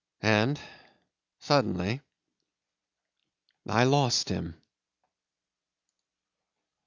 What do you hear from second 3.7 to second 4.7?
lost him.